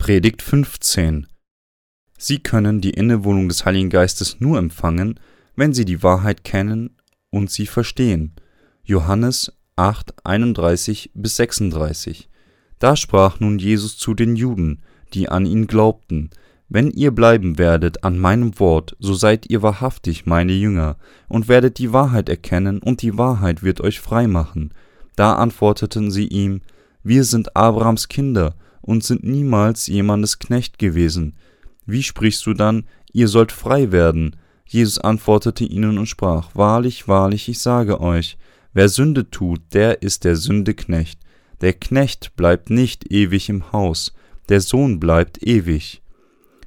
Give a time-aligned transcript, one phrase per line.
[0.00, 1.26] Predigt 15
[2.16, 5.20] Sie können die Innewohnung des Heiligen Geistes nur empfangen,
[5.56, 6.96] wenn sie die Wahrheit kennen
[7.28, 8.34] und sie verstehen.
[8.82, 12.30] Johannes 8, 31 bis 36.
[12.78, 14.80] Da sprach nun Jesus zu den Juden,
[15.12, 16.30] die an ihn glaubten,
[16.70, 20.96] wenn ihr bleiben werdet an meinem Wort, so seid ihr wahrhaftig meine Jünger,
[21.28, 24.72] und werdet die Wahrheit erkennen, und die Wahrheit wird euch frei machen.
[25.14, 26.62] Da antworteten sie ihm,
[27.02, 31.36] Wir sind Abrahams Kinder und sind niemals jemandes Knecht gewesen.
[31.86, 34.36] Wie sprichst du dann, ihr sollt frei werden?
[34.66, 38.38] Jesus antwortete ihnen und sprach, Wahrlich, wahrlich, ich sage euch,
[38.72, 41.20] wer Sünde tut, der ist der Sünde Knecht.
[41.60, 44.14] Der Knecht bleibt nicht ewig im Haus,
[44.48, 46.02] der Sohn bleibt ewig.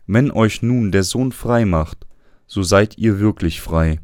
[0.05, 2.05] Wenn euch nun der Sohn frei macht,
[2.45, 3.99] so seid ihr wirklich frei.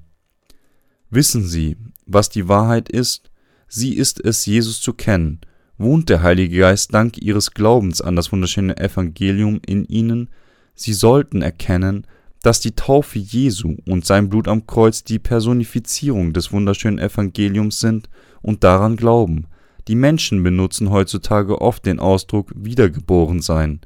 [1.10, 3.30] Wissen Sie, was die Wahrheit ist?
[3.68, 5.42] Sie ist es, Jesus zu kennen.
[5.82, 10.30] Wohnt der Heilige Geist dank Ihres Glaubens an das wunderschöne Evangelium in Ihnen?
[10.76, 12.06] Sie sollten erkennen,
[12.42, 18.10] dass die Taufe Jesu und sein Blut am Kreuz die Personifizierung des wunderschönen Evangeliums sind
[18.42, 19.48] und daran glauben.
[19.88, 23.80] Die Menschen benutzen heutzutage oft den Ausdruck wiedergeboren sein.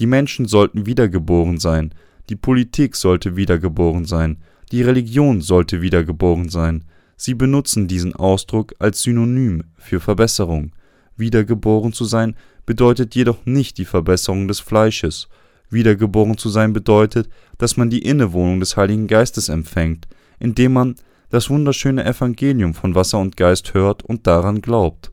[0.00, 1.94] Die Menschen sollten wiedergeboren sein,
[2.28, 4.36] die Politik sollte wiedergeboren sein,
[4.70, 6.84] die Religion sollte wiedergeboren sein.
[7.16, 10.72] Sie benutzen diesen Ausdruck als Synonym für Verbesserung.
[11.18, 12.34] Wiedergeboren zu sein
[12.66, 15.28] bedeutet jedoch nicht die Verbesserung des Fleisches.
[15.70, 20.08] Wiedergeboren zu sein bedeutet, dass man die Innewohnung des Heiligen Geistes empfängt,
[20.38, 20.94] indem man
[21.30, 25.12] das wunderschöne Evangelium von Wasser und Geist hört und daran glaubt.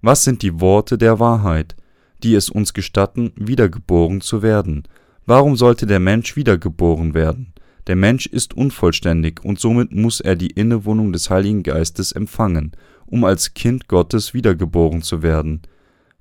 [0.00, 1.76] Was sind die Worte der Wahrheit?
[2.22, 4.84] die es uns gestatten, wiedergeboren zu werden.
[5.26, 7.51] Warum sollte der Mensch wiedergeboren werden?
[7.86, 12.72] Der Mensch ist unvollständig und somit muss er die Innewohnung des Heiligen Geistes empfangen,
[13.06, 15.62] um als Kind Gottes wiedergeboren zu werden.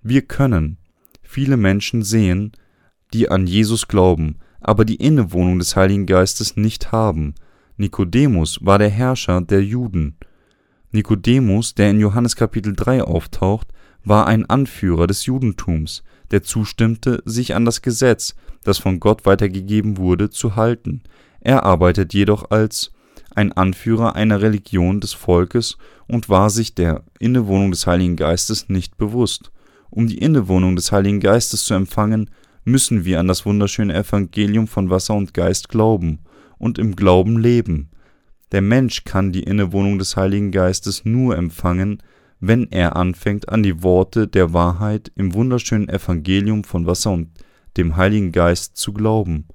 [0.02, 0.78] Wir können
[1.22, 2.52] viele Menschen sehen,
[3.14, 7.36] die an Jesus glauben, aber die Innewohnung des Heiligen Geistes nicht haben.
[7.78, 10.16] Nikodemus war der Herrscher der Juden.
[10.92, 13.68] Nikodemus, der in Johannes Kapitel 3 auftaucht,
[14.04, 19.98] war ein Anführer des Judentums, der zustimmte, sich an das Gesetz, das von Gott weitergegeben
[19.98, 21.02] wurde, zu halten.
[21.42, 22.92] Er arbeitet jedoch als
[23.36, 28.98] ein Anführer einer Religion des Volkes und war sich der Innewohnung des Heiligen Geistes nicht
[28.98, 29.52] bewusst.
[29.90, 32.30] Um die Innewohnung des Heiligen Geistes zu empfangen,
[32.64, 36.20] müssen wir an das wunderschöne Evangelium von Wasser und Geist glauben
[36.58, 37.90] und im Glauben leben.
[38.52, 42.04] Der Mensch kann die Innewohnung des Heiligen Geistes nur empfangen,
[42.40, 47.30] wenn er anfängt, an die Worte der Wahrheit im wunderschönen Evangelium von Wasser und
[47.78, 49.46] dem Heiligen Geist zu glauben.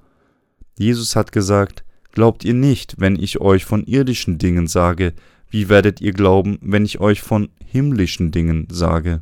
[0.78, 1.84] Jesus hat gesagt,
[2.16, 5.12] Glaubt ihr nicht, wenn ich euch von irdischen Dingen sage,
[5.50, 9.20] wie werdet ihr glauben, wenn ich euch von himmlischen Dingen sage?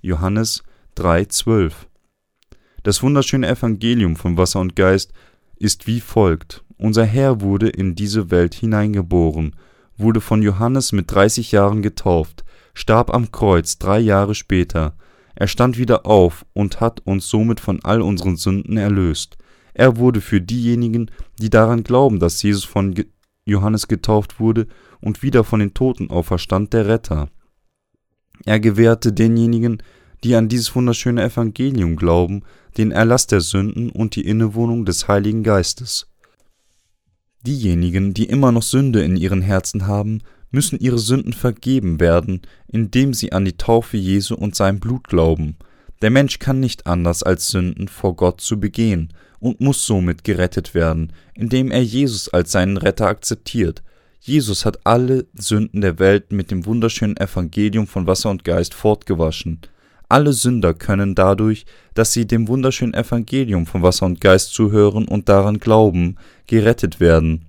[0.00, 0.62] Johannes
[0.96, 1.72] 3,12
[2.82, 5.12] Das wunderschöne Evangelium von Wasser und Geist
[5.58, 6.64] ist wie folgt.
[6.78, 9.54] Unser Herr wurde in diese Welt hineingeboren,
[9.98, 14.96] wurde von Johannes mit 30 Jahren getauft, starb am Kreuz drei Jahre später.
[15.34, 19.36] Er stand wieder auf und hat uns somit von all unseren Sünden erlöst.
[19.74, 22.94] Er wurde für diejenigen, die daran glauben, dass Jesus von
[23.44, 24.66] Johannes getauft wurde
[25.00, 27.28] und wieder von den Toten auferstand, der Retter.
[28.44, 29.82] Er gewährte denjenigen,
[30.22, 32.42] die an dieses wunderschöne Evangelium glauben,
[32.78, 36.08] den Erlass der Sünden und die Innewohnung des Heiligen Geistes.
[37.46, 43.12] Diejenigen, die immer noch Sünde in ihren Herzen haben, müssen ihre Sünden vergeben werden, indem
[43.12, 45.56] sie an die Taufe Jesu und sein Blut glauben.
[46.04, 49.08] Der Mensch kann nicht anders als Sünden vor Gott zu begehen
[49.40, 53.82] und muss somit gerettet werden, indem er Jesus als seinen Retter akzeptiert.
[54.20, 59.60] Jesus hat alle Sünden der Welt mit dem wunderschönen Evangelium von Wasser und Geist fortgewaschen.
[60.10, 65.30] Alle Sünder können dadurch, dass sie dem wunderschönen Evangelium von Wasser und Geist zuhören und
[65.30, 66.16] daran glauben,
[66.46, 67.46] gerettet werden.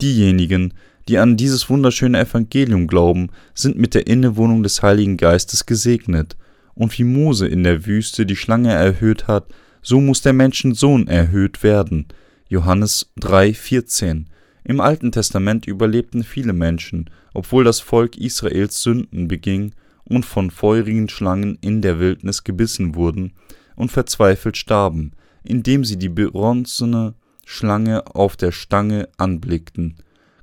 [0.00, 0.72] Diejenigen,
[1.06, 6.38] die an dieses wunderschöne Evangelium glauben, sind mit der Innewohnung des Heiligen Geistes gesegnet.
[6.80, 9.48] Und wie Mose in der Wüste die Schlange erhöht hat,
[9.82, 12.06] so muss der Menschensohn erhöht werden.
[12.48, 14.24] Johannes 3,14
[14.64, 19.72] Im Alten Testament überlebten viele Menschen, obwohl das Volk Israels Sünden beging
[20.04, 23.34] und von feurigen Schlangen in der Wildnis gebissen wurden
[23.76, 25.12] und verzweifelt starben,
[25.44, 27.12] indem sie die bronzene
[27.44, 29.96] Schlange auf der Stange anblickten.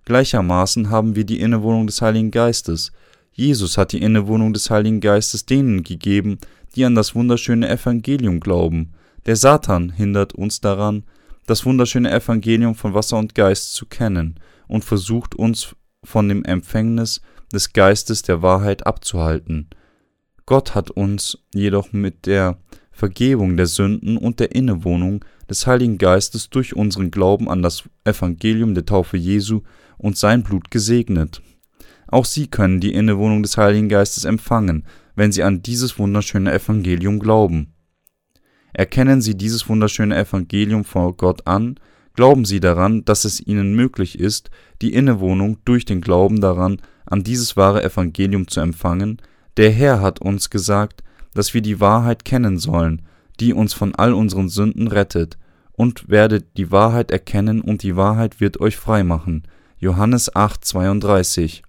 [0.05, 2.91] Gleichermaßen haben wir die Innewohnung des Heiligen Geistes.
[3.37, 6.39] Jesus hat die Innewohnung des Heiligen Geistes denen gegeben,
[6.75, 8.93] die an das wunderschöne Evangelium glauben.
[9.27, 11.03] Der Satan hindert uns daran,
[11.45, 17.21] das wunderschöne Evangelium von Wasser und Geist zu kennen und versucht uns von dem Empfängnis
[17.53, 19.69] des Geistes der Wahrheit abzuhalten.
[20.47, 22.57] Gott hat uns jedoch mit der
[22.91, 28.73] Vergebung der Sünden und der Innewohnung des Heiligen Geistes durch unseren Glauben an das Evangelium
[28.73, 29.61] der Taufe Jesu
[29.99, 31.43] und sein Blut gesegnet.
[32.07, 37.19] Auch Sie können die Innewohnung des Heiligen Geistes empfangen, wenn Sie an dieses wunderschöne Evangelium
[37.19, 37.73] glauben.
[38.73, 41.79] Erkennen Sie dieses wunderschöne Evangelium vor Gott an,
[42.13, 44.49] glauben Sie daran, dass es Ihnen möglich ist,
[44.81, 49.21] die Innewohnung durch den Glauben daran an dieses wahre Evangelium zu empfangen.
[49.57, 51.03] Der Herr hat uns gesagt,
[51.33, 53.01] dass wir die Wahrheit kennen sollen,
[53.39, 55.37] die uns von all unseren Sünden rettet,
[55.71, 59.43] und werdet die Wahrheit erkennen, und die Wahrheit wird euch frei machen.
[59.79, 61.61] Johannes 8, 32.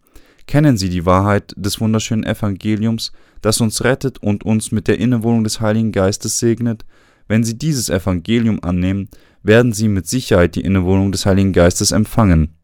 [0.48, 3.12] Kennen Sie die Wahrheit des wunderschönen Evangeliums,
[3.42, 6.86] das uns rettet und uns mit der Innewohnung des Heiligen Geistes segnet?
[7.28, 9.10] Wenn Sie dieses Evangelium annehmen,
[9.42, 12.57] werden Sie mit Sicherheit die Innewohnung des Heiligen Geistes empfangen.